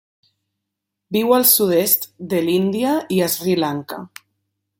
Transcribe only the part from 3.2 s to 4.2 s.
a Sri Lanka.